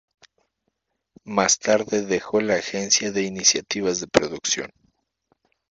Más 1.25 1.59
tarde 1.59 2.01
dejó 2.03 2.41
la 2.41 2.55
agencia 2.55 3.11
de 3.11 3.21
iniciativas 3.21 3.99
de 3.99 4.07
producción. 4.07 4.71